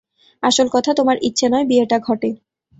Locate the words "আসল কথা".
0.43-0.91